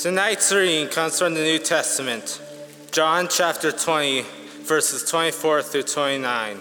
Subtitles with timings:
[0.00, 2.40] Tonight's reading comes from the New Testament,
[2.90, 4.22] John chapter 20,
[4.62, 6.56] verses 24 through 29.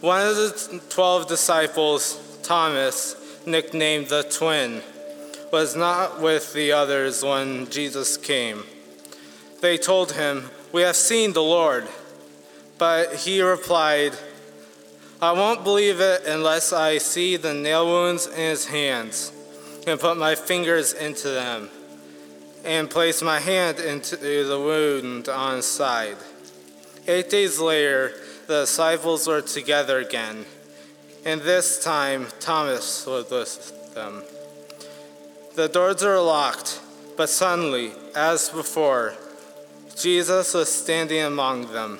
[0.00, 4.80] One of the twelve disciples, Thomas, nicknamed the twin,
[5.52, 8.64] was not with the others when Jesus came.
[9.60, 11.86] They told him, We have seen the Lord.
[12.78, 14.14] But he replied,
[15.20, 19.32] I won't believe it unless I see the nail wounds in his hands
[19.86, 21.70] and put my fingers into them
[22.64, 26.16] and place my hand into the wound on his side.
[27.06, 28.14] Eight days later,
[28.46, 30.46] the disciples were together again,
[31.24, 34.22] and this time Thomas was with them.
[35.54, 36.80] The doors were locked,
[37.16, 39.14] but suddenly, as before,
[39.94, 41.98] Jesus was standing among them.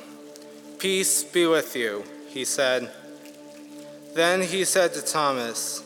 [0.78, 2.90] Peace be with you, he said.
[4.14, 5.83] Then he said to Thomas,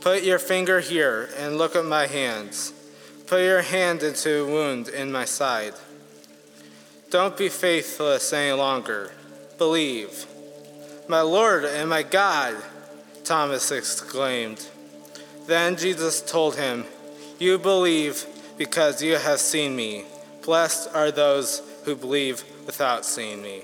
[0.00, 2.72] Put your finger here and look at my hands.
[3.26, 5.74] Put your hand into a wound in my side.
[7.10, 9.12] Don't be faithless any longer.
[9.58, 10.26] Believe.
[11.08, 12.56] My Lord and my God,
[13.24, 14.68] Thomas exclaimed.
[15.46, 16.84] Then Jesus told him,
[17.38, 20.04] You believe because you have seen me.
[20.44, 23.62] Blessed are those who believe without seeing me.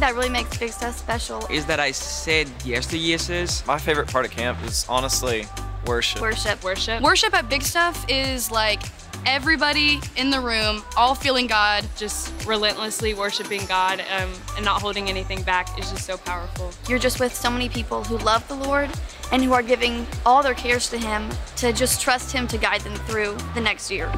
[0.00, 3.62] Think that really makes Big Stuff special is that I said yes to yeses.
[3.66, 5.46] My favorite part of camp is honestly
[5.86, 6.22] worship.
[6.22, 6.62] worship.
[6.64, 7.02] Worship.
[7.02, 8.82] Worship at Big Stuff is like
[9.26, 15.10] everybody in the room, all feeling God, just relentlessly worshiping God um, and not holding
[15.10, 16.72] anything back is just so powerful.
[16.88, 18.88] You're just with so many people who love the Lord
[19.32, 22.80] and who are giving all their cares to Him to just trust Him to guide
[22.80, 24.10] them through the next year.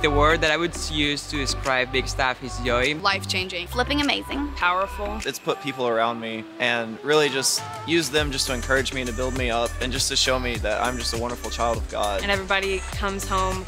[0.00, 2.94] The word that I would use to describe Big Stuff is joy.
[3.02, 4.46] Life changing, Flipping amazing.
[4.54, 5.18] powerful.
[5.26, 9.10] It's put people around me and really just use them just to encourage me and
[9.10, 11.78] to build me up and just to show me that I'm just a wonderful child
[11.78, 12.22] of God.
[12.22, 13.64] And everybody comes home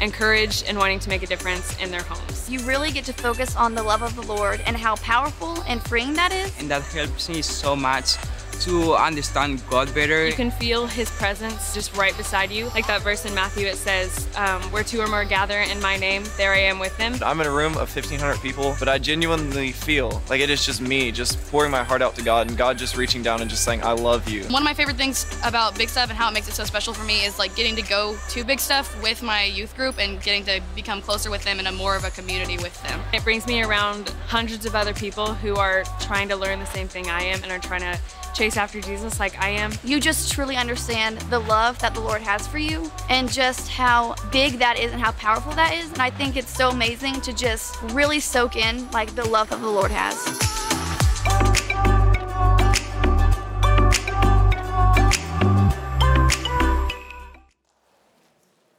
[0.00, 2.50] encouraged and wanting to make a difference in their homes.
[2.50, 5.80] You really get to focus on the love of the Lord and how powerful and
[5.82, 6.52] freeing that is.
[6.58, 8.16] And that helps me so much
[8.60, 10.26] to understand God better.
[10.26, 12.66] You can feel his presence just right beside you.
[12.68, 15.96] Like that verse in Matthew, it says, um, Where two or more gather in my
[15.96, 17.16] name, there I am with them.
[17.22, 20.80] I'm in a room of 1,500 people, but I genuinely feel like it is just
[20.80, 23.64] me just pouring my heart out to God and God just reaching down and just
[23.64, 24.44] saying, I love you.
[24.44, 26.94] One of my favorite things about Big Stuff and how it makes it so special
[26.94, 30.22] for me is like getting to go to Big Stuff with my youth group and
[30.22, 33.00] getting to become closer with them and a more of a community with them.
[33.12, 36.88] It brings me around hundreds of other people who are trying to learn the same
[36.88, 37.98] thing I am and are trying to
[38.34, 39.72] chase after Jesus like I am.
[39.84, 44.14] You just truly understand the love that the Lord has for you and just how
[44.30, 45.90] big that is and how powerful that is.
[45.92, 49.60] And I think it's so amazing to just really soak in like the love that
[49.60, 50.16] the Lord has.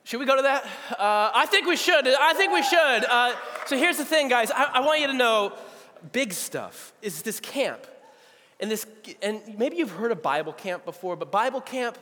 [0.09, 0.63] Should we go to that?
[0.97, 2.07] Uh, I think we should.
[2.07, 3.05] I think we should.
[3.05, 3.35] Uh,
[3.67, 4.49] so here's the thing, guys.
[4.49, 5.53] I, I want you to know
[6.11, 7.85] big stuff is this camp.
[8.59, 8.85] And, this,
[9.21, 11.97] and maybe you've heard of Bible camp before, but Bible camp,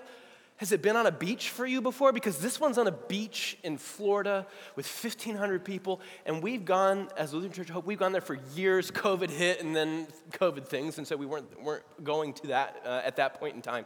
[0.57, 2.12] has it been on a beach for you before?
[2.12, 7.31] Because this one's on a beach in Florida with 1,500 people, and we've gone, as
[7.31, 8.90] Lutheran Church of Hope, we've gone there for years.
[8.97, 13.01] COVID hit, and then COVID things, and so we weren't, weren't going to that uh,
[13.06, 13.85] at that point in time.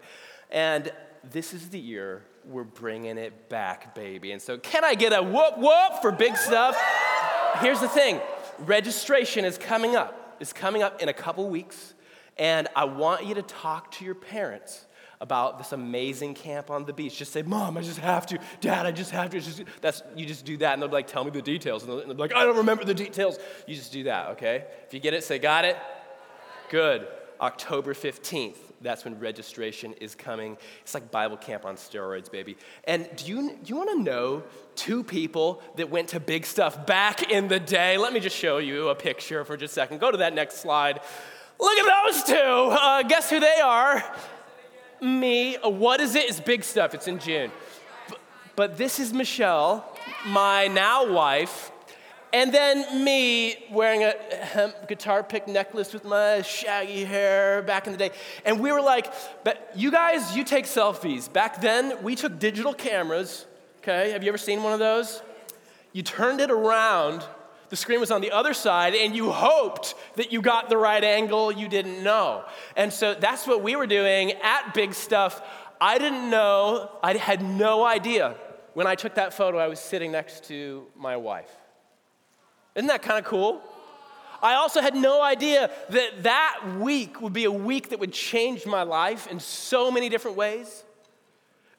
[0.50, 0.92] And
[1.30, 4.32] this is the year we're bringing it back, baby.
[4.32, 6.78] And so, can I get a whoop whoop for big stuff?
[7.60, 8.22] Here's the thing
[8.60, 10.38] registration is coming up.
[10.40, 11.94] It's coming up in a couple weeks.
[12.42, 14.88] And I want you to talk to your parents
[15.22, 17.20] about this amazing camp on the beach.
[17.20, 18.40] Just say, Mom, I just have to.
[18.62, 19.40] Dad, I just have to.
[19.40, 20.74] Just, that's, you just do that.
[20.74, 21.84] And they'll be like, Tell me the details.
[21.84, 23.38] And they'll, and they'll be like, I don't remember the details.
[23.68, 24.66] You just do that, okay?
[24.88, 25.78] If you get it, say, Got it?
[26.72, 27.08] Good.
[27.40, 28.58] October 15th.
[28.82, 30.58] That's when registration is coming.
[30.82, 32.58] It's like Bible camp on steroids, baby.
[32.86, 34.42] And do you, do you want to know
[34.74, 38.00] two people that went to big stuff back in the day?
[38.00, 40.00] Let me just show you a picture for just a second.
[40.00, 41.02] Go to that next slide.
[41.62, 42.34] Look at those two.
[42.36, 44.04] Uh, guess who they are?
[45.00, 45.58] Me.
[45.64, 46.26] What is it?
[46.28, 46.94] It's big stuff.
[46.96, 47.52] It's in June.
[48.10, 48.20] But,
[48.56, 49.96] but this is Michelle,
[50.28, 51.72] my now wife.
[52.34, 57.92] And then me wearing a hemp guitar pick necklace with my shaggy hair back in
[57.92, 58.12] the day.
[58.46, 59.14] And we were like,
[59.44, 61.32] but you guys, you take selfies.
[61.32, 63.46] Back then, we took digital cameras.
[63.80, 65.22] Okay, have you ever seen one of those?
[65.92, 67.26] You turned it around,
[67.72, 71.04] the screen was on the other side, and you hoped that you got the right
[71.04, 72.44] angle you didn't know.
[72.76, 75.42] And so that's what we were doing at Big Stuff
[75.82, 78.36] I didn't know, I had no idea
[78.76, 81.50] when I took that photo I was sitting next to my wife.
[82.76, 83.64] Isn't that kind of cool?
[84.44, 88.68] I also had no idea that that week would be a week that would change
[88.68, 90.84] my life in so many different ways.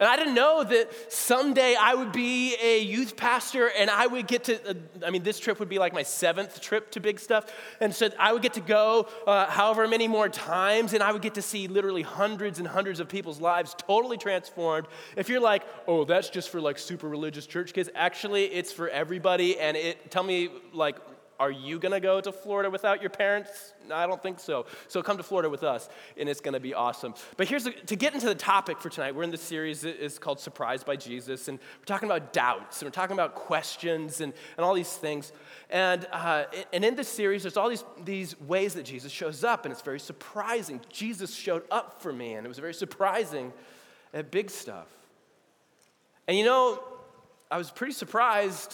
[0.03, 4.27] And I didn't know that someday I would be a youth pastor and I would
[4.27, 4.75] get to, uh,
[5.07, 7.47] I mean, this trip would be like my seventh trip to Big Stuff.
[7.81, 11.23] And so I would get to go uh, however many more times and I would
[11.23, 14.89] get to see literally hundreds and hundreds of people's lives totally transformed.
[15.15, 18.89] If you're like, oh, that's just for like super religious church kids, actually, it's for
[18.89, 19.57] everybody.
[19.61, 20.97] And it, tell me, like,
[21.43, 23.73] are you going to go to Florida without your parents?
[23.89, 24.65] No, I don't think so.
[24.87, 27.15] So come to Florida with us, and it's going to be awesome.
[27.37, 29.17] But here's the, to get into the topic for tonight.
[29.17, 32.87] We're in this series is called Surprised by Jesus, and we're talking about doubts, and
[32.87, 35.33] we're talking about questions, and, and all these things.
[35.69, 39.65] And, uh, and in this series, there's all these, these ways that Jesus shows up,
[39.65, 40.81] and it's very surprising.
[40.91, 43.53] Jesus showed up for me, and it was very surprising
[44.15, 44.87] at big stuff.
[46.29, 46.81] And you know,
[47.51, 48.73] I was pretty surprised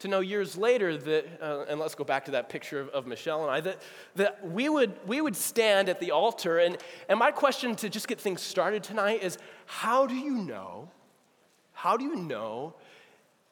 [0.00, 3.06] to know years later that, uh, and let's go back to that picture of, of,
[3.06, 3.82] Michelle and I, that,
[4.16, 6.58] that we, would, we would stand at the altar.
[6.58, 10.90] And, and my question to just get things started tonight is how do you know,
[11.72, 12.74] how do you know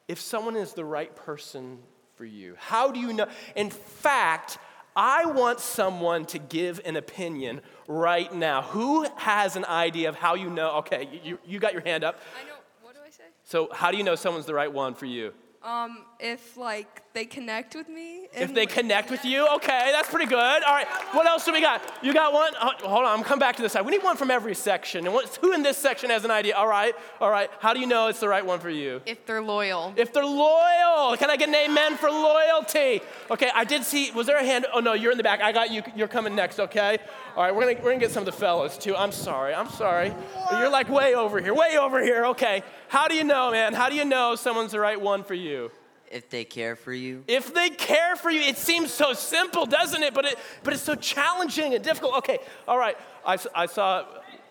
[0.07, 1.77] if someone is the right person
[2.15, 2.55] for you?
[2.57, 3.27] How do you know?
[3.55, 4.57] In fact,
[4.95, 8.63] I want someone to give an opinion right now.
[8.63, 10.77] Who has an idea of how you know?
[10.77, 12.19] Okay, you, you got your hand up.
[12.41, 12.55] I know.
[12.81, 13.25] What do I say?
[13.43, 15.31] So, how do you know someone's the right one for you?
[15.61, 18.27] Um, if like they connect with me.
[18.33, 20.63] If they connect with you, okay, that's pretty good.
[20.63, 21.81] All right, what else do we got?
[22.01, 22.53] You got one?
[22.61, 23.85] Oh, hold on, I'm coming back to this side.
[23.85, 25.05] We need one from every section.
[25.05, 26.55] And what, who in this section has an idea?
[26.55, 27.49] All right, all right.
[27.59, 29.01] How do you know it's the right one for you?
[29.05, 29.93] If they're loyal.
[29.97, 33.01] If they're loyal, can I get an amen for loyalty?
[33.29, 34.11] Okay, I did see.
[34.11, 34.65] Was there a hand?
[34.73, 35.41] Oh no, you're in the back.
[35.41, 35.83] I got you.
[35.93, 36.61] You're coming next.
[36.61, 36.99] Okay.
[37.35, 38.95] All right, we're gonna we're gonna get some of the fellas too.
[38.95, 39.53] I'm sorry.
[39.53, 40.13] I'm sorry.
[40.53, 41.53] You're like way over here.
[41.53, 42.27] Way over here.
[42.27, 42.63] Okay.
[42.89, 43.73] How do you know, man?
[43.73, 45.69] How do you know someone's the right one for you?
[46.11, 47.23] If they care for you.
[47.27, 50.15] If they care for you, it seems so simple, doesn't it?
[50.15, 52.15] But it, but it's so challenging and difficult.
[52.17, 52.97] Okay, all right.
[53.23, 54.05] I, I saw.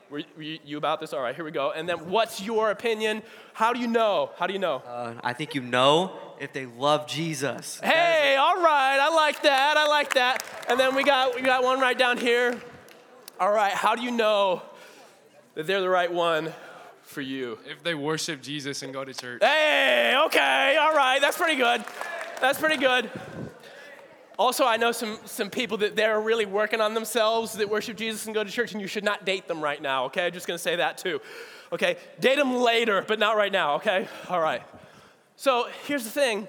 [0.08, 1.12] Were you, about this?
[1.12, 1.73] All right, here we go.
[1.73, 3.23] And then, what's your opinion?
[3.55, 4.31] How do you know?
[4.37, 4.76] How do you know?
[4.87, 7.81] Uh, I think you know if they love Jesus.
[7.82, 8.99] Hey, all right.
[9.00, 9.76] I like that.
[9.76, 10.44] I like that.
[10.69, 12.58] And then we got we got one right down here.
[13.41, 13.73] All right.
[13.73, 14.62] How do you know
[15.56, 16.55] that they're the right one
[17.08, 17.58] for you?
[17.66, 19.43] If they worship Jesus and go to church.
[19.43, 21.84] Hey, okay, all right, that's pretty good.
[22.40, 23.10] That's pretty good.
[24.38, 28.26] Also, I know some, some people that they're really working on themselves that worship Jesus
[28.26, 30.26] and go to church, and you should not date them right now, okay?
[30.26, 31.20] I'm just gonna say that too.
[31.72, 34.06] Okay, date them later, but not right now, okay?
[34.28, 34.62] All right.
[35.37, 36.46] So here's the thing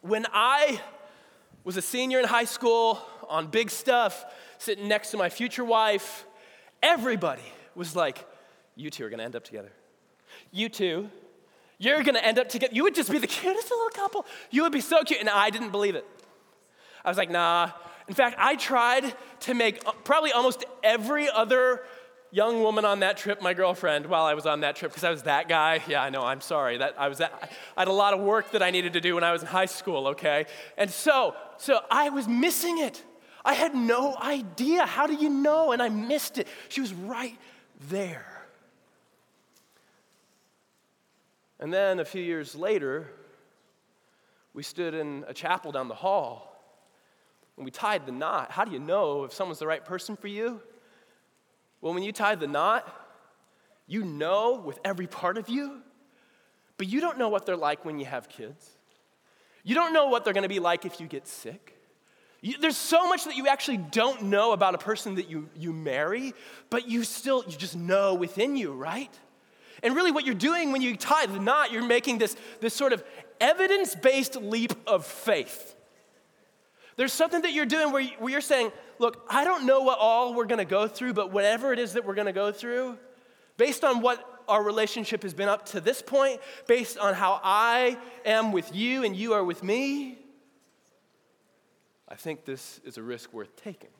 [0.00, 0.80] when I
[1.62, 4.24] was a senior in high school on big stuff,
[4.58, 6.26] sitting next to my future wife,
[6.82, 7.42] everybody
[7.74, 8.26] was like,
[8.76, 9.72] you two are gonna end up together.
[10.50, 11.08] You two,
[11.78, 12.74] you're gonna end up together.
[12.74, 14.26] You would just be the cutest little couple.
[14.50, 15.20] You would be so cute.
[15.20, 16.06] And I didn't believe it.
[17.04, 17.70] I was like, nah.
[18.08, 21.82] In fact, I tried to make uh, probably almost every other
[22.30, 25.10] young woman on that trip my girlfriend while I was on that trip because I
[25.10, 25.82] was that guy.
[25.86, 26.78] Yeah, I know, I'm sorry.
[26.78, 27.32] That I was that
[27.76, 29.48] I had a lot of work that I needed to do when I was in
[29.48, 30.46] high school, okay?
[30.76, 33.02] And so, so I was missing it.
[33.44, 34.84] I had no idea.
[34.84, 35.72] How do you know?
[35.72, 36.48] And I missed it.
[36.68, 37.38] She was right
[37.88, 38.33] there.
[41.60, 43.10] And then a few years later,
[44.52, 46.50] we stood in a chapel down the hall
[47.56, 48.50] and we tied the knot.
[48.50, 50.60] How do you know if someone's the right person for you?
[51.80, 52.88] Well, when you tie the knot,
[53.86, 55.80] you know with every part of you,
[56.76, 58.70] but you don't know what they're like when you have kids.
[59.62, 61.78] You don't know what they're gonna be like if you get sick.
[62.40, 65.72] You, there's so much that you actually don't know about a person that you, you
[65.72, 66.34] marry,
[66.68, 69.10] but you still, you just know within you, right?
[69.84, 72.94] And really, what you're doing when you tie the knot, you're making this, this sort
[72.94, 73.04] of
[73.40, 75.76] evidence based leap of faith.
[76.96, 79.98] There's something that you're doing where, you, where you're saying, Look, I don't know what
[79.98, 82.96] all we're gonna go through, but whatever it is that we're gonna go through,
[83.56, 87.98] based on what our relationship has been up to this point, based on how I
[88.24, 90.18] am with you and you are with me,
[92.08, 93.90] I think this is a risk worth taking.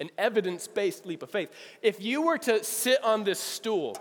[0.00, 1.50] An evidence based leap of faith.
[1.82, 3.96] If you were to sit on this stool,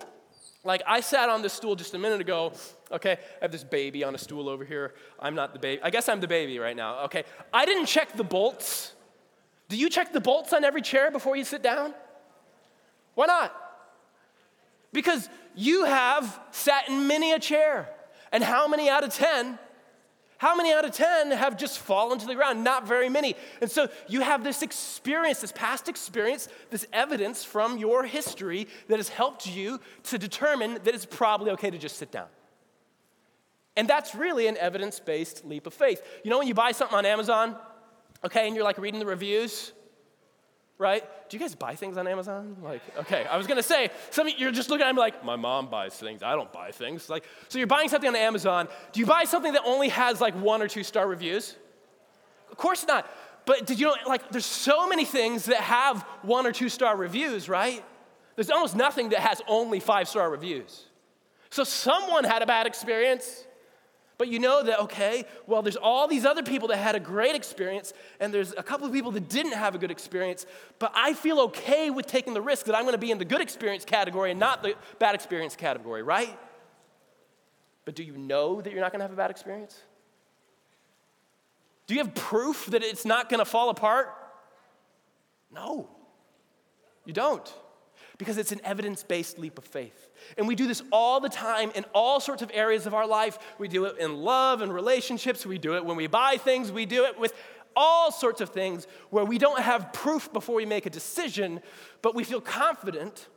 [0.64, 2.54] like, I sat on this stool just a minute ago.
[2.92, 4.94] Okay, I have this baby on a stool over here.
[5.20, 5.82] I'm not the baby.
[5.82, 7.06] I guess I'm the baby right now.
[7.06, 8.94] Okay, I didn't check the bolts.
[9.70, 11.94] Do you check the bolts on every chair before you sit down?
[13.16, 13.56] Why not?
[14.94, 17.90] Because you have sat in many a chair.
[18.32, 19.58] And how many out of 10
[20.42, 22.64] How many out of 10 have just fallen to the ground?
[22.64, 23.36] Not very many.
[23.62, 28.98] And so you have this experience, this past experience, this evidence from your history that
[28.98, 32.26] has helped you to determine that it's probably okay to just sit down.
[33.78, 36.02] And that's really an evidence based leap of faith.
[36.24, 37.56] You know, when you buy something on Amazon,
[38.26, 39.74] okay, and you're like reading the reviews,
[40.82, 41.04] right?
[41.30, 42.58] Do you guys buy things on Amazon?
[42.62, 45.24] Like, okay, I was gonna say, some of you, you're just looking at me like,
[45.24, 47.08] my mom buys things, I don't buy things.
[47.08, 48.68] Like, so you're buying something on Amazon.
[48.92, 51.56] Do you buy something that only has like one or two star reviews?
[52.50, 53.10] Of course not.
[53.46, 56.98] But did you know, like, there's so many things that have one or two star
[56.98, 57.84] reviews, right?
[58.36, 60.86] There's almost nothing that has only five star reviews.
[61.52, 63.46] So someone had a bad experience.
[64.22, 67.34] But you know that, okay, well, there's all these other people that had a great
[67.34, 70.46] experience, and there's a couple of people that didn't have a good experience,
[70.78, 73.42] but I feel okay with taking the risk that I'm gonna be in the good
[73.42, 76.38] experience category and not the bad experience category, right?
[77.84, 79.82] But do you know that you're not gonna have a bad experience?
[81.88, 84.16] Do you have proof that it's not gonna fall apart?
[85.52, 85.90] No,
[87.06, 87.52] you don't
[88.22, 90.12] because it's an evidence based leap of faith.
[90.38, 93.40] And we do this all the time in all sorts of areas of our life.
[93.58, 96.86] We do it in love and relationships, we do it when we buy things, we
[96.86, 97.34] do it with
[97.76, 101.62] all sorts of things where we don't have proof before we make a decision,
[102.04, 103.28] but we feel confident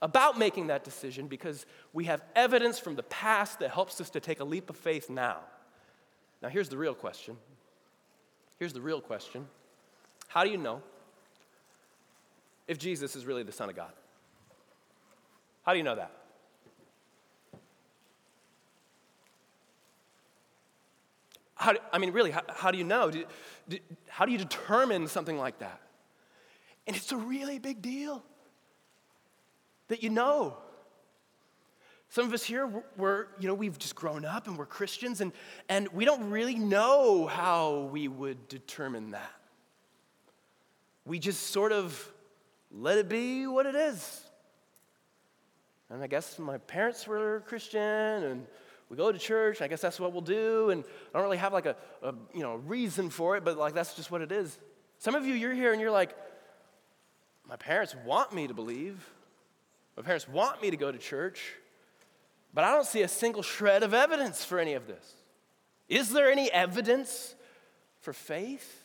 [0.00, 4.20] about making that decision because we have evidence from the past that helps us to
[4.20, 5.40] take a leap of faith now.
[6.40, 7.36] Now, here's the real question.
[8.60, 9.48] Here's the real question
[10.28, 10.82] How do you know
[12.68, 13.92] if Jesus is really the Son of God?
[15.64, 16.12] How do you know that?
[21.54, 23.10] How do, I mean, really, how, how do you know?
[23.10, 23.24] Do,
[23.68, 23.78] do,
[24.08, 25.80] how do you determine something like that?
[26.86, 28.24] And it's a really big deal
[29.88, 30.56] that you know.
[32.08, 35.32] Some of us here, we're, you know, we've just grown up and we're Christians, and,
[35.68, 39.32] and we don't really know how we would determine that.
[41.04, 42.11] We just sort of
[42.72, 44.20] let it be what it is.
[45.90, 48.46] And I guess my parents were Christian, and
[48.88, 49.60] we go to church.
[49.60, 50.70] I guess that's what we'll do.
[50.70, 53.74] And I don't really have like a, a you know reason for it, but like
[53.74, 54.58] that's just what it is.
[54.98, 56.16] Some of you, you're here and you're like,
[57.48, 59.06] my parents want me to believe.
[59.96, 61.54] My parents want me to go to church,
[62.54, 65.14] but I don't see a single shred of evidence for any of this.
[65.88, 67.34] Is there any evidence
[68.00, 68.81] for faith?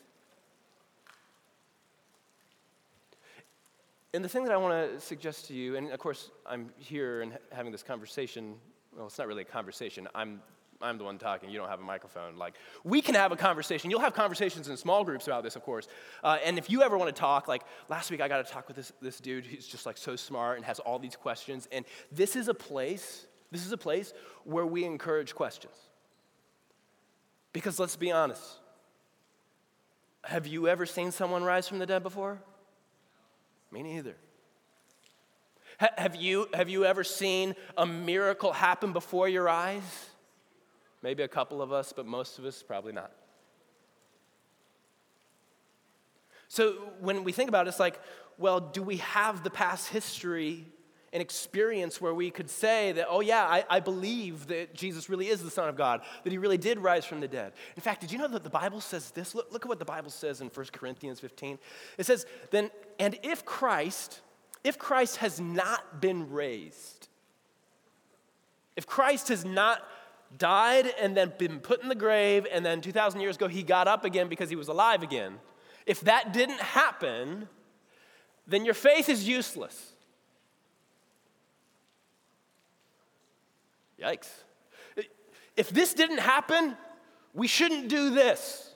[4.17, 7.21] And the thing that I want to suggest to you, and of course, I'm here
[7.21, 8.55] and having this conversation.
[8.95, 10.07] Well, it's not really a conversation.
[10.15, 10.41] I'm,
[10.81, 11.51] I'm the one talking.
[11.51, 12.35] You don't have a microphone.
[12.35, 13.91] Like, we can have a conversation.
[13.91, 15.87] You'll have conversations in small groups about this, of course.
[16.23, 18.67] Uh, and if you ever want to talk, like last week, I got to talk
[18.67, 21.67] with this, this dude who's just like so smart and has all these questions.
[21.71, 24.13] And this is a place, this is a place
[24.45, 25.75] where we encourage questions.
[27.53, 28.43] Because let's be honest.
[30.23, 32.41] Have you ever seen someone rise from the dead before?
[33.71, 34.15] Me neither.
[35.77, 40.09] Have you, have you ever seen a miracle happen before your eyes?
[41.03, 43.11] Maybe a couple of us, but most of us probably not.
[46.47, 47.99] So when we think about it, it's like,
[48.39, 50.65] well, do we have the past history
[51.13, 55.29] an experience where we could say that, oh, yeah, I, I, believe that Jesus really
[55.29, 57.53] is the Son of God, that he really did rise from the dead.
[57.75, 59.33] In fact, did you know that the Bible says this?
[59.33, 61.59] Look, look at what the Bible says in 1 Corinthians 15.
[61.97, 64.21] It says, then, and if Christ,
[64.63, 67.07] if Christ has not been raised,
[68.75, 69.81] if Christ has not
[70.37, 73.87] died and then been put in the grave, and then 2,000 years ago he got
[73.87, 75.39] up again because he was alive again,
[75.85, 77.47] if that didn't happen,
[78.45, 79.93] then your faith is useless.
[84.01, 84.29] Yikes.
[85.55, 86.77] If this didn't happen,
[87.33, 88.66] we shouldn't do this.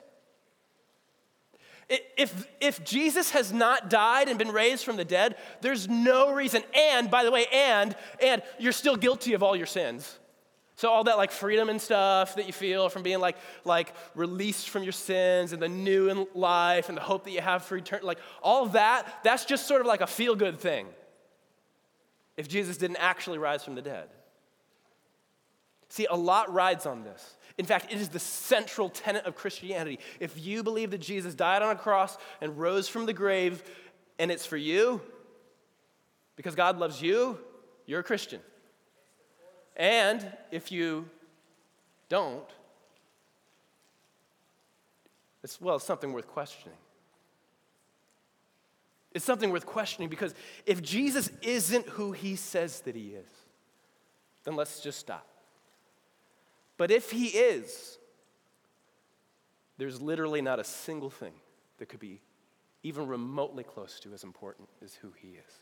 [2.17, 6.63] If, if Jesus has not died and been raised from the dead, there's no reason.
[6.73, 10.17] And, by the way, and, and you're still guilty of all your sins.
[10.75, 14.69] So all that like freedom and stuff that you feel from being like like released
[14.69, 17.77] from your sins and the new in life and the hope that you have for
[17.77, 20.87] eternity, like all that, that's just sort of like a feel good thing.
[22.35, 24.07] If Jesus didn't actually rise from the dead.
[25.89, 27.35] See, a lot rides on this.
[27.57, 29.99] In fact, it is the central tenet of Christianity.
[30.19, 33.63] If you believe that Jesus died on a cross and rose from the grave,
[34.19, 35.01] and it's for you,
[36.35, 37.37] because God loves you,
[37.85, 38.39] you're a Christian.
[39.75, 41.09] And if you
[42.09, 42.47] don't,
[45.43, 46.77] it's, well, it's something worth questioning.
[49.13, 50.33] It's something worth questioning because
[50.65, 53.29] if Jesus isn't who he says that he is,
[54.43, 55.27] then let's just stop.
[56.81, 57.99] But if he is,
[59.77, 61.33] there's literally not a single thing
[61.77, 62.21] that could be
[62.81, 65.53] even remotely close to as important as who he is.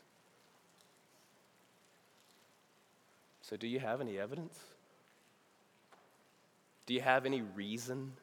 [3.42, 4.58] So, do you have any evidence?
[6.86, 8.14] Do you have any reason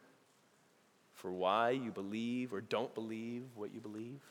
[1.13, 4.21] for why you believe or don't believe what you believe?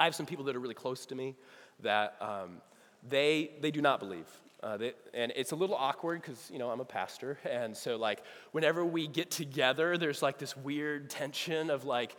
[0.00, 1.36] I have some people that are really close to me
[1.80, 2.62] that um,
[3.06, 4.26] they, they do not believe.
[4.62, 7.38] Uh, they, and it's a little awkward because, you know, I'm a pastor.
[7.50, 12.16] And so, like, whenever we get together, there's like this weird tension of like,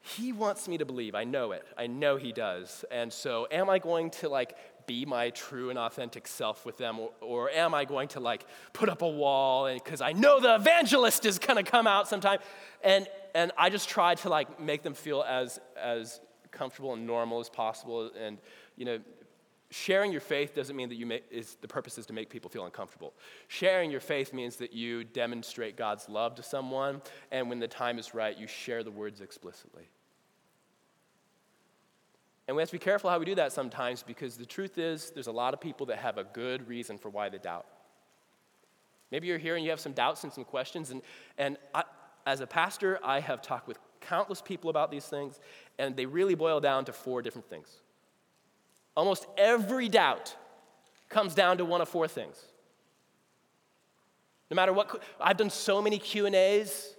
[0.00, 1.14] he wants me to believe.
[1.14, 1.64] I know it.
[1.78, 2.84] I know he does.
[2.90, 6.98] And so, am I going to like be my true and authentic self with them,
[6.98, 10.56] or, or am I going to like put up a wall because I know the
[10.56, 12.38] evangelist is going to come out sometime?
[12.82, 17.40] And and I just try to like make them feel as as comfortable and normal
[17.40, 18.10] as possible.
[18.18, 18.38] And
[18.76, 18.98] you know,
[19.74, 22.48] sharing your faith doesn't mean that you make, is the purpose is to make people
[22.48, 23.12] feel uncomfortable.
[23.48, 27.02] Sharing your faith means that you demonstrate God's love to someone,
[27.32, 29.88] and when the time is right, you share the words explicitly.
[32.46, 35.10] And we have to be careful how we do that sometimes because the truth is,
[35.10, 37.66] there's a lot of people that have a good reason for why they doubt.
[39.10, 41.02] Maybe you're here and you have some doubts and some questions, and,
[41.36, 41.82] and I,
[42.26, 45.40] as a pastor, I have talked with countless people about these things,
[45.80, 47.80] and they really boil down to four different things.
[48.96, 50.34] Almost every doubt
[51.08, 52.36] comes down to one of four things.
[54.50, 56.94] No matter what, I've done so many Q&As.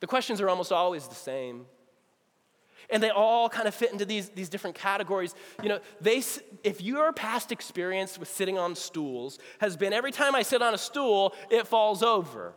[0.00, 1.66] The questions are almost always the same.
[2.90, 5.34] And they all kind of fit into these, these different categories.
[5.62, 6.22] You know, they,
[6.62, 10.74] if your past experience with sitting on stools has been every time I sit on
[10.74, 12.54] a stool, it falls over.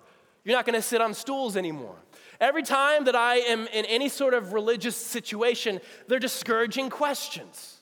[0.48, 1.98] You're not going to sit on stools anymore.
[2.40, 7.82] Every time that I am in any sort of religious situation, they're discouraging questions.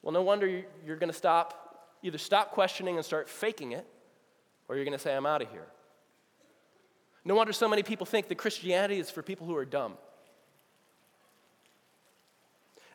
[0.00, 0.46] Well, no wonder
[0.86, 3.84] you're going to stop, either stop questioning and start faking it,
[4.68, 5.66] or you're going to say, I'm out of here.
[7.24, 9.94] No wonder so many people think that Christianity is for people who are dumb.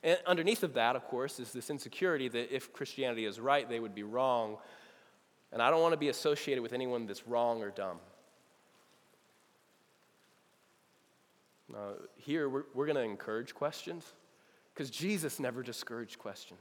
[0.02, 3.82] And underneath of that, of course, is this insecurity that if Christianity is right, they
[3.82, 4.56] would be wrong.
[5.52, 8.00] And I don't want to be associated with anyone that's wrong or dumb.
[11.76, 14.06] Uh, here, we're, we're going to encourage questions
[14.74, 16.60] because Jesus never discouraged questions.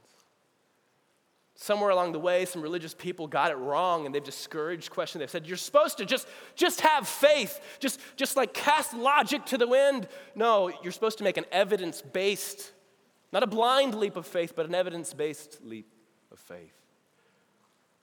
[1.55, 5.21] Somewhere along the way, some religious people got it wrong and they've discouraged questions.
[5.21, 9.59] They've said, You're supposed to just, just have faith, just, just like cast logic to
[9.59, 10.07] the wind.
[10.37, 12.73] No, you're supposed to make an evidence based,
[13.33, 15.93] not a blind leap of faith, but an evidence based leap
[16.31, 16.75] of faith.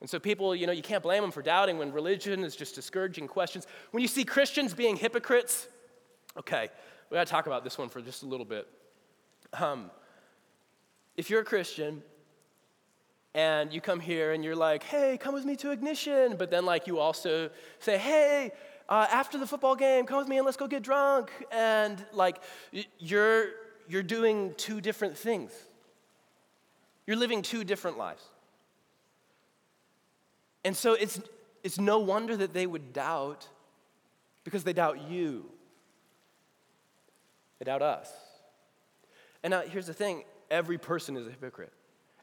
[0.00, 2.74] And so people, you know, you can't blame them for doubting when religion is just
[2.74, 3.66] discouraging questions.
[3.92, 5.66] When you see Christians being hypocrites,
[6.36, 6.68] okay,
[7.10, 8.66] we got to talk about this one for just a little bit.
[9.52, 9.90] Um,
[11.16, 12.02] if you're a Christian
[13.34, 16.64] and you come here and you're like, hey, come with me to ignition, but then
[16.64, 18.52] like you also say, hey,
[18.88, 22.40] uh, after the football game, come with me and let's go get drunk, and like
[22.98, 23.48] you're
[23.88, 25.52] you're doing two different things.
[27.06, 28.22] You're living two different lives.
[30.64, 31.20] And so it's,
[31.62, 33.48] it's no wonder that they would doubt
[34.42, 35.46] because they doubt you.
[37.58, 38.10] They doubt us.
[39.42, 41.72] And now here's the thing every person is a hypocrite.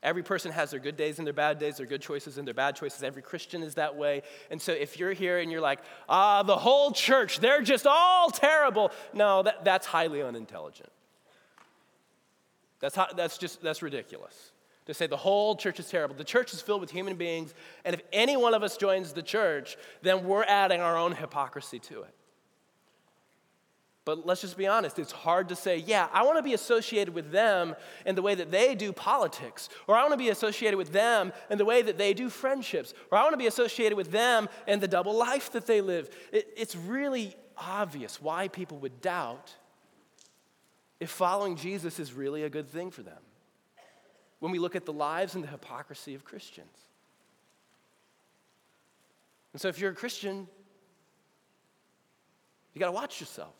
[0.02, 2.54] Every person has their good days and their bad days, their good choices and their
[2.54, 3.04] bad choices.
[3.04, 4.24] Every Christian is that way.
[4.52, 8.30] And so if you're here and you're like, ah, the whole church, they're just all
[8.30, 10.89] terrible, no, that, that's highly unintelligent.
[12.82, 14.52] That's, how, that's just, that's ridiculous
[14.86, 16.15] to say the whole church is terrible.
[16.15, 17.54] The church is filled with human beings,
[17.86, 21.80] and if any one of us joins the church, then we're adding our own hypocrisy
[21.80, 22.13] to it.
[24.05, 27.13] But let's just be honest, it's hard to say, yeah, I want to be associated
[27.13, 30.77] with them in the way that they do politics, or I want to be associated
[30.77, 33.95] with them in the way that they do friendships, or I want to be associated
[33.95, 36.09] with them in the double life that they live.
[36.33, 39.55] It, it's really obvious why people would doubt
[40.99, 43.21] if following Jesus is really a good thing for them
[44.39, 46.77] when we look at the lives and the hypocrisy of Christians.
[49.53, 50.47] And so, if you're a Christian,
[52.73, 53.53] you got to watch yourself.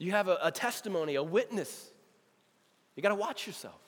[0.00, 1.90] You have a, a testimony, a witness.
[2.96, 3.78] You got to watch yourself.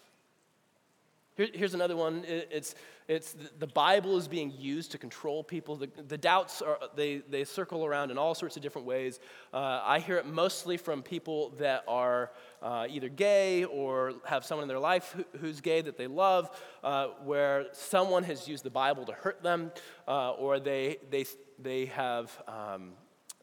[1.38, 2.22] Here, here's another one.
[2.26, 2.74] It's,
[3.08, 5.76] it's the Bible is being used to control people.
[5.76, 9.20] The, the doubts are they, they circle around in all sorts of different ways.
[9.54, 14.64] Uh, I hear it mostly from people that are uh, either gay or have someone
[14.64, 16.50] in their life who, who's gay that they love,
[16.84, 19.72] uh, where someone has used the Bible to hurt them,
[20.06, 21.24] uh, or they they
[21.58, 22.30] they have.
[22.46, 22.92] Um,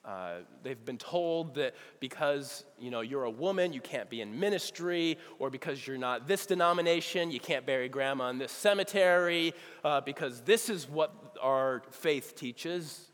[0.06, 4.40] uh, they've been told that because you know you're a woman you can't be in
[4.40, 10.02] ministry or because you're not this denomination you can't bury grandma in this cemetery uh,
[10.02, 13.10] because this is what our faith teaches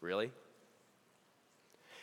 [0.00, 0.30] Really?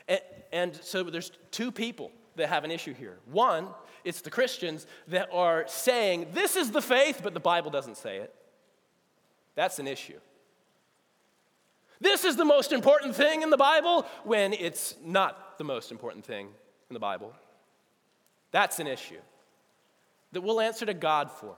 [0.08, 3.18] And, and so there's two people that have an issue here.
[3.32, 3.68] One,
[4.04, 8.18] it's the Christians that are saying, this is the faith, but the Bible doesn't say
[8.18, 8.34] it.
[9.56, 10.20] That's an issue.
[12.06, 16.24] This is the most important thing in the Bible when it's not the most important
[16.24, 16.50] thing
[16.88, 17.34] in the Bible.
[18.52, 19.18] That's an issue
[20.32, 21.56] that we'll answer to God for.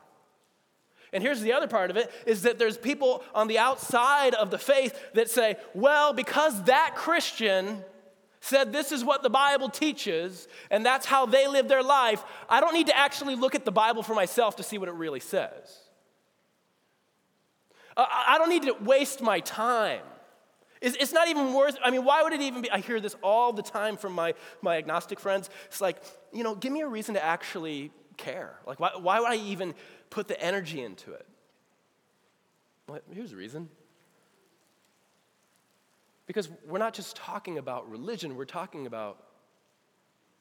[1.11, 4.49] And here's the other part of it is that there's people on the outside of
[4.49, 7.83] the faith that say, well, because that Christian
[8.39, 12.61] said this is what the Bible teaches and that's how they live their life, I
[12.61, 15.19] don't need to actually look at the Bible for myself to see what it really
[15.19, 15.77] says.
[17.97, 20.03] I don't need to waste my time.
[20.81, 22.69] It's not even worth, I mean, why would it even be?
[22.69, 25.49] I hear this all the time from my, my agnostic friends.
[25.65, 25.97] It's like,
[26.31, 28.59] you know, give me a reason to actually care.
[28.65, 29.73] Like, why, why would I even
[30.09, 31.25] put the energy into it?
[32.87, 33.69] Well, here's the reason.
[36.27, 39.23] Because we're not just talking about religion, we're talking about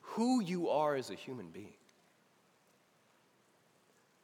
[0.00, 1.74] who you are as a human being.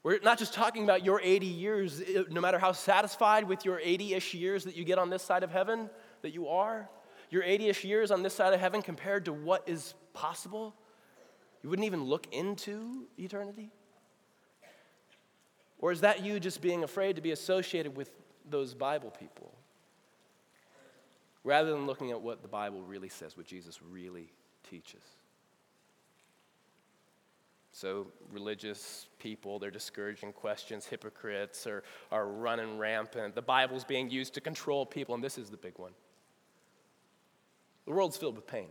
[0.03, 4.14] We're not just talking about your 80 years, no matter how satisfied with your 80
[4.14, 5.88] ish years that you get on this side of heaven
[6.22, 6.88] that you are,
[7.30, 10.74] your 80 ish years on this side of heaven compared to what is possible.
[11.62, 13.70] You wouldn't even look into eternity?
[15.78, 18.11] Or is that you just being afraid to be associated with
[18.48, 19.52] those Bible people?
[21.44, 24.32] Rather than looking at what the Bible really says, what Jesus really
[24.68, 25.02] teaches.
[27.72, 31.82] So, religious people, they're discouraging questions, hypocrites are,
[32.12, 33.35] are running rampant.
[33.35, 35.92] The Bible's being used to control people, and this is the big one.
[37.85, 38.68] The world's filled with pain,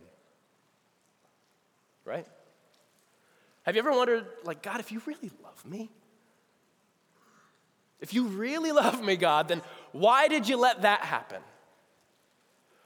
[2.04, 2.26] right?
[3.64, 5.90] Have you ever wondered, like, God, if you really love me,
[8.00, 11.42] if you really love me, God, then why did you let that happen?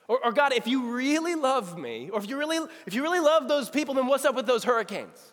[0.09, 3.19] Or, or, God, if you really love me, or if you really, if you really
[3.19, 5.33] love those people, then what's up with those hurricanes?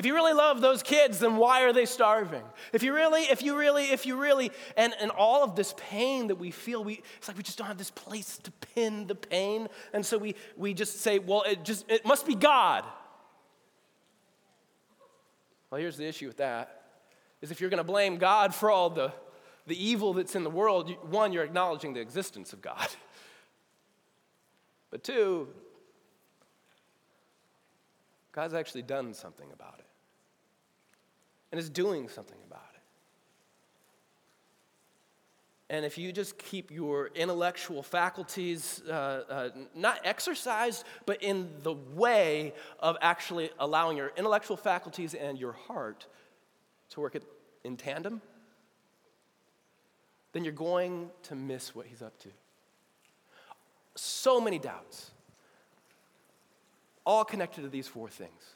[0.00, 2.42] If you really love those kids, then why are they starving?
[2.72, 6.28] If you really, if you really, if you really, and, and all of this pain
[6.28, 9.14] that we feel, we, it's like we just don't have this place to pin the
[9.14, 9.68] pain.
[9.92, 12.86] And so we, we just say, well, it just, it must be God.
[15.70, 16.82] Well, here's the issue with that,
[17.42, 19.12] is if you're going to blame God for all the,
[19.66, 22.88] the evil that's in the world, one, you're acknowledging the existence of God.
[24.90, 25.46] But two,
[28.32, 29.89] God's actually done something about it
[31.50, 32.80] and is doing something about it.
[35.70, 41.74] And if you just keep your intellectual faculties uh, uh, not exercised, but in the
[41.94, 46.06] way of actually allowing your intellectual faculties and your heart
[46.90, 47.16] to work
[47.62, 48.20] in tandem,
[50.32, 52.28] then you're going to miss what he's up to.
[53.94, 55.10] So many doubts
[57.04, 58.54] all connected to these four things.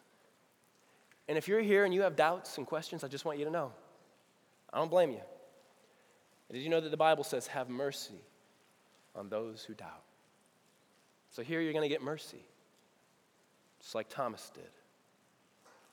[1.29, 3.51] And if you're here and you have doubts and questions, I just want you to
[3.51, 3.73] know
[4.73, 5.21] I don't blame you.
[6.53, 8.21] did you know that the Bible says, have mercy
[9.15, 10.03] on those who doubt?
[11.31, 12.45] So here you're going to get mercy,
[13.81, 14.71] just like Thomas did.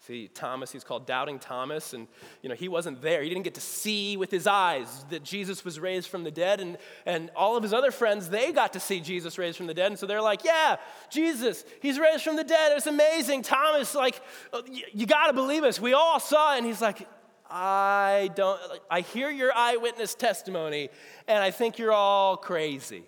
[0.08, 2.08] See, Thomas, he's called Doubting Thomas, and
[2.42, 3.22] you know, he wasn't there.
[3.22, 6.60] He didn't get to see with his eyes that Jesus was raised from the dead,
[6.60, 9.76] and, and all of his other friends, they got to see Jesus raised from the
[9.76, 9.92] dead.
[9.92, 10.78] And so they're like, Yeah,
[11.12, 12.76] Jesus, he's raised from the dead.
[12.76, 13.44] It's amazing.
[13.44, 14.20] Thomas, like,
[14.52, 15.80] uh, you gotta believe us.
[15.80, 16.58] We all saw it.
[16.58, 17.08] And he's like,
[17.48, 18.60] I don't,
[18.90, 20.90] I hear your eyewitness testimony,
[21.28, 23.04] and I think you're all crazy.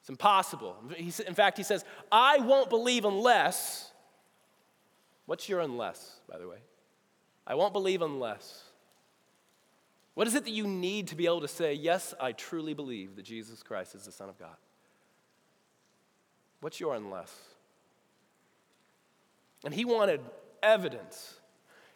[0.00, 0.76] It's impossible.
[0.98, 3.92] in fact, he says, I won't believe unless
[5.26, 6.58] What's your unless, by the way?
[7.46, 8.62] I won't believe unless.
[10.14, 13.16] What is it that you need to be able to say, Yes, I truly believe
[13.16, 14.56] that Jesus Christ is the Son of God?
[16.60, 17.34] What's your unless?
[19.64, 20.20] And he wanted
[20.62, 21.34] evidence.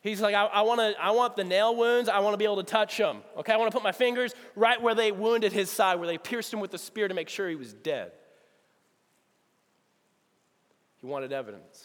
[0.01, 2.09] He's like, I, I, wanna, I want the nail wounds.
[2.09, 3.23] I want to be able to touch them.
[3.37, 6.19] Okay, I want to put my fingers right where they wounded his side, where they
[6.19, 8.12] pierced him with the spear to make sure he was dead.
[11.01, 11.85] He wanted evidence.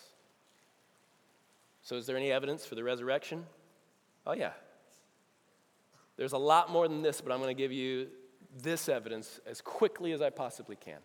[1.83, 3.45] So, is there any evidence for the resurrection?
[4.25, 4.51] Oh, yeah.
[6.15, 8.07] There's a lot more than this, but I'm going to give you
[8.61, 10.99] this evidence as quickly as I possibly can.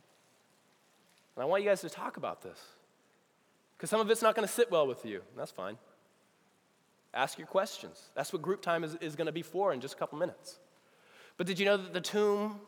[1.34, 2.58] And I want you guys to talk about this.
[3.76, 5.22] Because some of it's not going to sit well with you.
[5.36, 5.78] that's fine.
[7.14, 8.10] Ask your questions.
[8.14, 10.58] That's what group time is, is going to be for in just a couple minutes.
[11.36, 12.60] But did you know that the tomb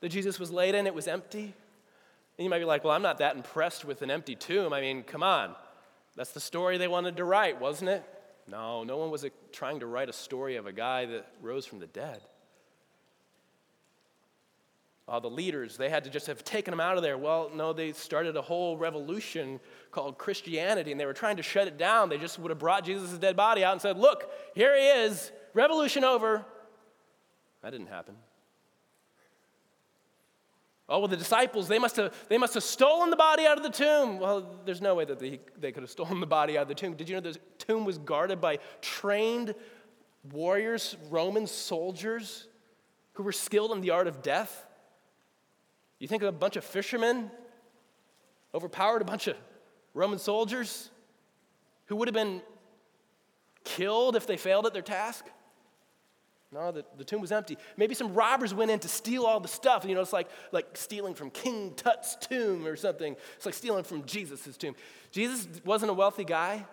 [0.00, 1.42] that Jesus was laid in, it was empty?
[2.38, 4.72] And you might be like, well, I'm not that impressed with an empty tomb.
[4.72, 5.54] I mean, come on.
[6.16, 8.04] That's the story they wanted to write, wasn't it?
[8.46, 11.78] No, no one was trying to write a story of a guy that rose from
[11.78, 12.20] the dead.
[15.08, 17.18] Uh, the leaders, they had to just have taken him out of there.
[17.18, 19.58] Well, no, they started a whole revolution
[19.90, 22.08] called Christianity, and they were trying to shut it down.
[22.08, 25.32] They just would have brought Jesus' dead body out and said, Look, here he is,
[25.54, 26.44] revolution over.
[27.62, 28.14] That didn't happen.
[30.92, 33.62] Oh, well, the disciples, they must have, they must have stolen the body out of
[33.62, 34.18] the tomb.
[34.18, 36.74] Well, there's no way that they, they could have stolen the body out of the
[36.74, 36.92] tomb.
[36.92, 39.54] Did you know the tomb was guarded by trained
[40.30, 42.46] warriors, Roman soldiers
[43.14, 44.66] who were skilled in the art of death?
[45.98, 47.30] You think a bunch of fishermen
[48.54, 49.36] overpowered a bunch of
[49.94, 50.90] Roman soldiers
[51.86, 52.42] who would have been
[53.64, 55.24] killed if they failed at their task?
[56.52, 57.56] No, the, the tomb was empty.
[57.78, 59.86] Maybe some robbers went in to steal all the stuff.
[59.86, 63.16] You know, it's like, like stealing from King Tut's tomb or something.
[63.36, 64.74] It's like stealing from Jesus' tomb.
[65.10, 66.66] Jesus wasn't a wealthy guy.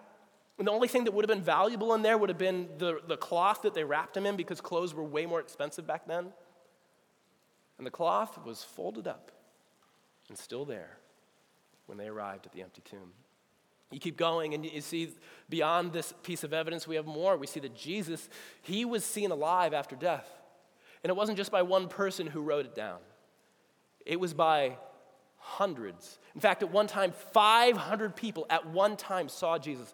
[0.58, 3.00] And the only thing that would have been valuable in there would have been the,
[3.08, 6.34] the cloth that they wrapped him in because clothes were way more expensive back then.
[7.78, 9.32] And the cloth was folded up
[10.28, 10.98] and still there
[11.86, 13.14] when they arrived at the empty tomb.
[13.92, 15.14] You keep going, and you see
[15.50, 17.38] beyond this piece of evidence, we have more.
[17.38, 18.30] We see that Jesus,
[18.62, 20.28] he was seen alive after death.
[21.04, 23.00] And it wasn't just by one person who wrote it down,
[24.06, 24.78] it was by
[25.38, 26.20] hundreds.
[26.36, 29.94] In fact, at one time, 500 people at one time saw Jesus.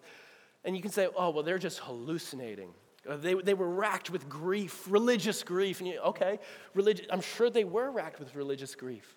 [0.64, 2.70] And you can say, oh, well, they're just hallucinating.
[3.08, 5.78] Uh, They, they were racked with grief, religious grief.
[5.80, 6.40] And you, okay,
[6.74, 9.14] religi- I'm sure they were racked with religious grief.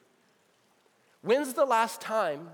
[1.22, 2.50] When's the last time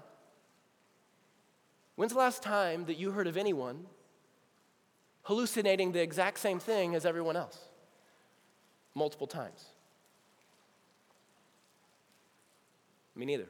[1.96, 3.86] When's the last time that you heard of anyone
[5.24, 7.58] hallucinating the exact same thing as everyone else?
[8.94, 9.66] Multiple times.
[13.16, 13.48] Me neither.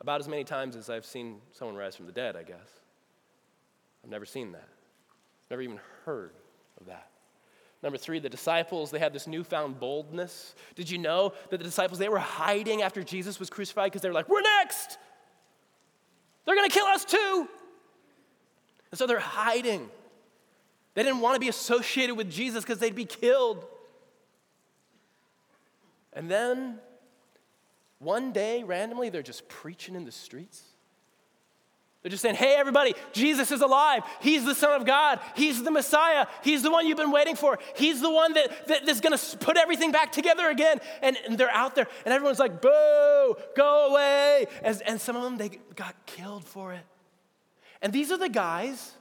[0.00, 2.68] About as many times as I've seen someone rise from the dead, I guess.
[4.04, 4.68] I've never seen that.
[5.50, 6.32] Never even heard
[6.80, 7.08] of that.
[7.82, 10.54] Number three, the disciples, they had this newfound boldness.
[10.74, 14.08] Did you know that the disciples, they were hiding after Jesus was crucified because they
[14.08, 14.98] were like, we're next.
[16.44, 17.48] They're going to kill us too.
[18.90, 19.88] And so they're hiding.
[20.94, 23.64] They didn't want to be associated with Jesus because they'd be killed.
[26.12, 26.78] And then
[27.98, 30.62] one day, randomly, they're just preaching in the streets.
[32.04, 34.02] They're just saying, hey, everybody, Jesus is alive.
[34.20, 35.20] He's the Son of God.
[35.34, 36.26] He's the Messiah.
[36.42, 37.58] He's the one you've been waiting for.
[37.76, 40.80] He's the one that, that, that's going to put everything back together again.
[41.00, 44.44] And, and they're out there, and everyone's like, boo, go away.
[44.62, 46.84] As, and some of them, they got killed for it.
[47.80, 48.92] And these are the guys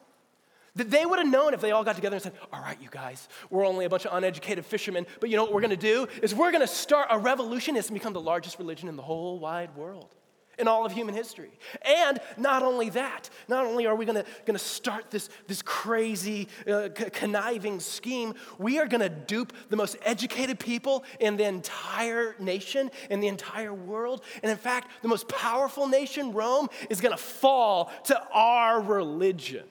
[0.75, 2.87] that they would have known if they all got together and said, All right, you
[2.89, 6.07] guys, we're only a bunch of uneducated fishermen, but you know what we're gonna do?
[6.23, 9.75] Is we're gonna start a revolution and become the largest religion in the whole wide
[9.75, 10.15] world
[10.57, 11.51] in all of human history.
[11.81, 16.89] And not only that, not only are we gonna, gonna start this, this crazy, uh,
[16.93, 23.19] conniving scheme, we are gonna dupe the most educated people in the entire nation, in
[23.19, 24.23] the entire world.
[24.41, 29.65] And in fact, the most powerful nation, Rome, is gonna fall to our religion.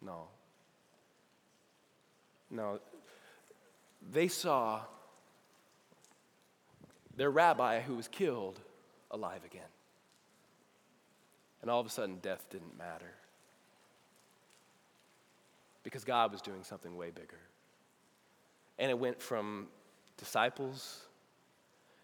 [0.00, 0.28] No.
[2.50, 2.80] No.
[4.10, 4.82] They saw
[7.16, 8.58] their rabbi who was killed
[9.10, 9.62] alive again.
[11.60, 13.12] And all of a sudden, death didn't matter.
[15.84, 17.38] Because God was doing something way bigger.
[18.78, 19.68] And it went from
[20.16, 21.02] disciples,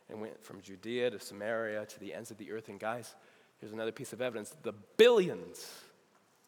[0.09, 2.68] and went from Judea to Samaria to the ends of the earth.
[2.68, 3.14] And guys,
[3.61, 5.71] here's another piece of evidence the billions,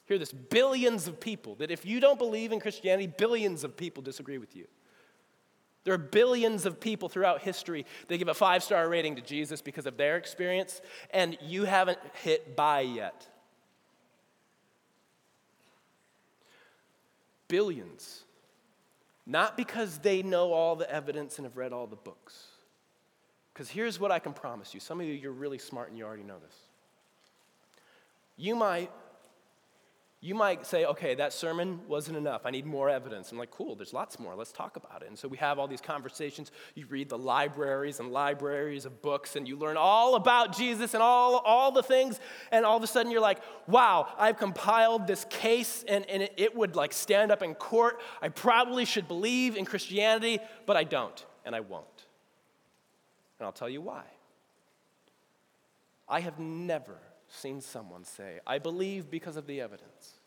[0.06, 4.02] hear this, billions of people, that if you don't believe in Christianity, billions of people
[4.02, 4.66] disagree with you.
[5.84, 9.62] There are billions of people throughout history that give a five star rating to Jesus
[9.62, 13.26] because of their experience, and you haven't hit buy yet.
[17.48, 18.24] Billions.
[19.26, 22.46] Not because they know all the evidence and have read all the books.
[23.52, 24.80] Because here's what I can promise you.
[24.80, 26.56] Some of you, you're really smart and you already know this.
[28.36, 28.90] You might
[30.22, 32.42] you might say, okay, that sermon wasn't enough.
[32.44, 33.32] I need more evidence.
[33.32, 34.34] I'm like, cool, there's lots more.
[34.34, 35.08] Let's talk about it.
[35.08, 36.52] And so we have all these conversations.
[36.74, 41.02] You read the libraries and libraries of books, and you learn all about Jesus and
[41.02, 42.20] all, all the things.
[42.52, 46.34] And all of a sudden, you're like, wow, I've compiled this case, and, and it,
[46.36, 47.98] it would like stand up in court.
[48.20, 51.86] I probably should believe in Christianity, but I don't, and I won't.
[53.38, 54.02] And I'll tell you why.
[56.06, 56.98] I have never
[57.30, 60.18] seen someone say, I believe because of the evidence.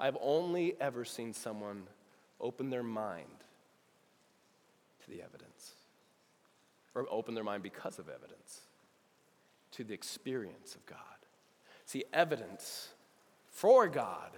[0.00, 1.84] I've only ever seen someone
[2.40, 3.26] open their mind
[5.04, 5.72] to the evidence,
[6.94, 8.60] or open their mind because of evidence
[9.72, 10.98] to the experience of God.
[11.84, 12.88] See, evidence
[13.50, 14.30] for God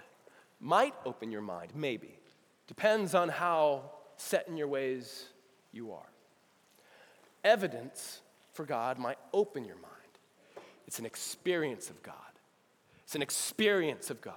[0.60, 2.18] might open your mind, maybe.
[2.66, 5.26] Depends on how set in your ways
[5.72, 6.10] you are.
[7.42, 8.20] Evidence
[8.52, 9.86] for God might open your mind.
[10.90, 12.14] It's an experience of God.
[13.04, 14.34] It's an experience of God.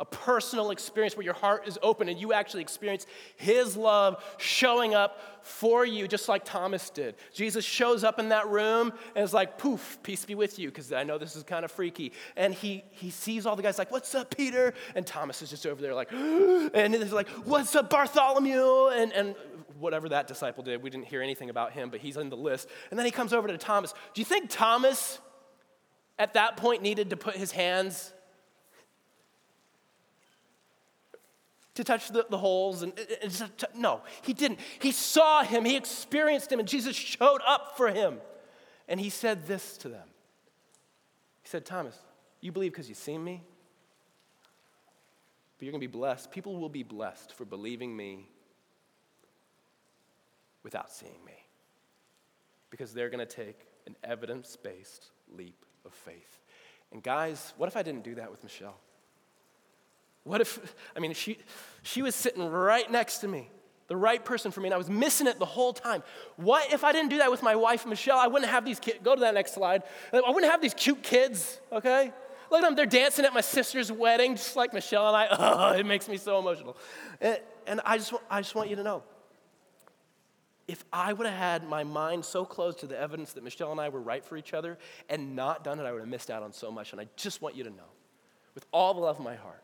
[0.00, 4.92] A personal experience where your heart is open and you actually experience His love showing
[4.92, 7.14] up for you, just like Thomas did.
[7.32, 10.92] Jesus shows up in that room and is like, poof, peace be with you, because
[10.92, 12.10] I know this is kind of freaky.
[12.34, 14.74] And he, he sees all the guys like, what's up, Peter?
[14.96, 18.88] And Thomas is just over there like, and he's like, what's up, Bartholomew?
[18.88, 19.36] And, and
[19.78, 22.68] whatever that disciple did, we didn't hear anything about him, but he's in the list.
[22.90, 23.94] And then he comes over to Thomas.
[24.12, 25.20] Do you think Thomas
[26.18, 28.12] at that point needed to put his hands
[31.74, 34.60] to touch the, the holes and, and no he didn't.
[34.78, 35.64] He saw him.
[35.64, 38.18] He experienced him and jesus showed up for him.
[38.86, 40.06] And he said this to them.
[41.42, 41.98] He said thomas
[42.40, 43.42] you believe because you've seen me?
[45.56, 46.30] But you're going to be blessed.
[46.30, 48.28] People will be blessed for believing me
[50.62, 51.32] without seeing me
[52.68, 56.40] because they're going to take an evidence-based leap of faith
[56.92, 58.76] and guys what if i didn't do that with michelle
[60.24, 61.38] what if, I mean, she,
[61.82, 63.50] she was sitting right next to me,
[63.88, 66.02] the right person for me, and I was missing it the whole time.
[66.36, 68.18] What if I didn't do that with my wife, Michelle?
[68.18, 69.82] I wouldn't have these kids, go to that next slide.
[70.12, 72.10] I wouldn't have these cute kids, okay?
[72.50, 75.28] Look at them, they're dancing at my sister's wedding, just like Michelle and I.
[75.38, 76.76] Oh, it makes me so emotional.
[77.20, 79.02] And, and I, just, I just want you to know
[80.66, 83.80] if I would have had my mind so close to the evidence that Michelle and
[83.80, 86.42] I were right for each other and not done it, I would have missed out
[86.42, 86.92] on so much.
[86.92, 87.90] And I just want you to know,
[88.54, 89.62] with all the love of my heart,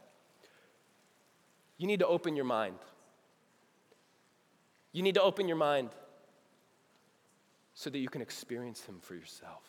[1.78, 2.76] you need to open your mind.
[4.92, 5.90] You need to open your mind
[7.72, 9.62] so that you can experience Him for yourself.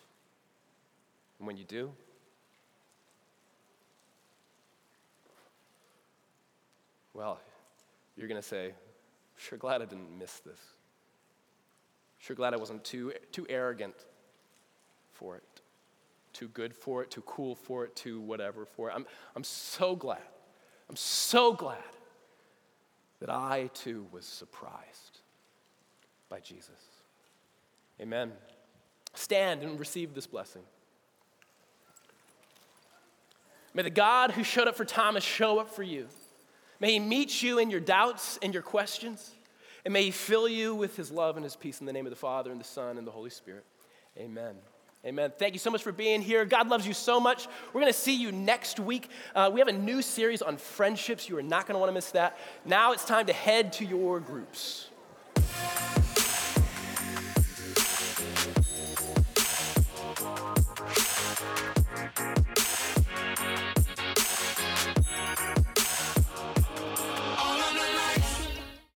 [1.39, 1.93] And when you do,
[7.13, 7.39] well,
[8.17, 8.73] you're going to say,
[9.37, 10.59] sure glad I didn't miss this.
[12.21, 13.95] Sure glad I wasn't too, too arrogant
[15.11, 15.43] for it,
[16.33, 18.93] too good for it, too cool for it, too whatever for it.
[18.95, 20.21] I'm, I'm so glad.
[20.87, 21.77] I'm so glad
[23.21, 25.19] that I too was surprised
[26.29, 26.69] by Jesus.
[27.99, 28.31] Amen.
[29.15, 30.61] Stand and receive this blessing.
[33.73, 36.07] May the God who showed up for Thomas show up for you.
[36.79, 39.33] May he meet you in your doubts and your questions.
[39.85, 42.11] And may he fill you with his love and his peace in the name of
[42.11, 43.65] the Father and the Son and the Holy Spirit.
[44.17, 44.55] Amen.
[45.03, 45.31] Amen.
[45.35, 46.45] Thank you so much for being here.
[46.45, 47.47] God loves you so much.
[47.73, 49.09] We're going to see you next week.
[49.33, 51.27] Uh, we have a new series on friendships.
[51.27, 52.37] You are not going to want to miss that.
[52.65, 54.89] Now it's time to head to your groups.